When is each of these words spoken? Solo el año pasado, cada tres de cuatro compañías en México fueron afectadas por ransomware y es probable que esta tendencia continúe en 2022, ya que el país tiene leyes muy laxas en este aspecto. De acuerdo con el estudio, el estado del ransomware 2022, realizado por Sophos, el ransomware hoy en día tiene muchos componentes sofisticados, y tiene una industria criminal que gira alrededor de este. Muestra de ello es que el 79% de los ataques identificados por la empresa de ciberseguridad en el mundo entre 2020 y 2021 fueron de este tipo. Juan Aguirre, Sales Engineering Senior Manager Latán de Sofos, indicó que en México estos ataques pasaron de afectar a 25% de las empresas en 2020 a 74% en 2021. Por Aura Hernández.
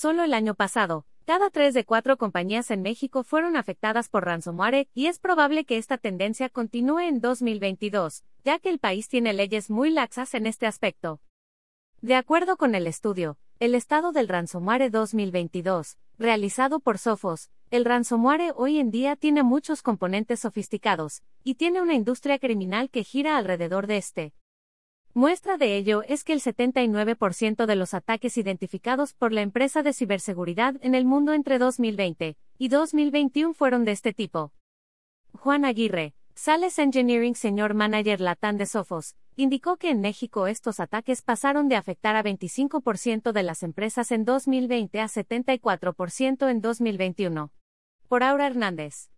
Solo 0.00 0.24
el 0.24 0.32
año 0.32 0.54
pasado, 0.54 1.04
cada 1.26 1.50
tres 1.50 1.74
de 1.74 1.84
cuatro 1.84 2.16
compañías 2.16 2.70
en 2.70 2.80
México 2.80 3.22
fueron 3.22 3.54
afectadas 3.54 4.08
por 4.08 4.24
ransomware 4.24 4.88
y 4.94 5.08
es 5.08 5.18
probable 5.18 5.66
que 5.66 5.76
esta 5.76 5.98
tendencia 5.98 6.48
continúe 6.48 7.00
en 7.00 7.20
2022, 7.20 8.24
ya 8.42 8.58
que 8.58 8.70
el 8.70 8.78
país 8.78 9.10
tiene 9.10 9.34
leyes 9.34 9.68
muy 9.68 9.90
laxas 9.90 10.32
en 10.32 10.46
este 10.46 10.66
aspecto. 10.66 11.20
De 12.00 12.14
acuerdo 12.14 12.56
con 12.56 12.74
el 12.74 12.86
estudio, 12.86 13.36
el 13.58 13.74
estado 13.74 14.12
del 14.12 14.28
ransomware 14.28 14.90
2022, 14.90 15.98
realizado 16.16 16.80
por 16.80 16.96
Sophos, 16.96 17.50
el 17.70 17.84
ransomware 17.84 18.54
hoy 18.56 18.78
en 18.78 18.90
día 18.90 19.16
tiene 19.16 19.42
muchos 19.42 19.82
componentes 19.82 20.40
sofisticados, 20.40 21.22
y 21.44 21.56
tiene 21.56 21.82
una 21.82 21.92
industria 21.92 22.38
criminal 22.38 22.88
que 22.88 23.04
gira 23.04 23.36
alrededor 23.36 23.86
de 23.86 23.98
este. 23.98 24.32
Muestra 25.12 25.56
de 25.56 25.76
ello 25.76 26.04
es 26.06 26.22
que 26.22 26.32
el 26.32 26.40
79% 26.40 27.66
de 27.66 27.74
los 27.74 27.94
ataques 27.94 28.38
identificados 28.38 29.12
por 29.12 29.32
la 29.32 29.40
empresa 29.40 29.82
de 29.82 29.92
ciberseguridad 29.92 30.76
en 30.82 30.94
el 30.94 31.04
mundo 31.04 31.32
entre 31.32 31.58
2020 31.58 32.36
y 32.58 32.68
2021 32.68 33.52
fueron 33.52 33.84
de 33.84 33.90
este 33.90 34.12
tipo. 34.12 34.52
Juan 35.32 35.64
Aguirre, 35.64 36.14
Sales 36.36 36.78
Engineering 36.78 37.34
Senior 37.34 37.74
Manager 37.74 38.20
Latán 38.20 38.56
de 38.56 38.66
Sofos, 38.66 39.16
indicó 39.34 39.78
que 39.78 39.90
en 39.90 40.00
México 40.00 40.46
estos 40.46 40.78
ataques 40.78 41.22
pasaron 41.22 41.68
de 41.68 41.74
afectar 41.74 42.14
a 42.14 42.22
25% 42.22 43.32
de 43.32 43.42
las 43.42 43.64
empresas 43.64 44.12
en 44.12 44.24
2020 44.24 45.00
a 45.00 45.06
74% 45.06 46.48
en 46.48 46.60
2021. 46.60 47.50
Por 48.06 48.22
Aura 48.22 48.46
Hernández. 48.46 49.10